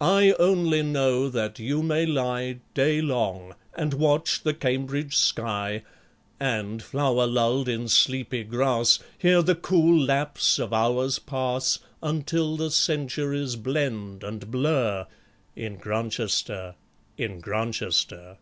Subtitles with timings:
[0.00, 5.82] I only know that you may lie Day long and watch the Cambridge sky,
[6.38, 12.70] And, flower lulled in sleepy grass, Hear the cool lapse of hours pass, Until the
[12.70, 15.08] centuries blend and blur
[15.56, 16.76] In Grantchester,
[17.18, 18.38] in Grantchester.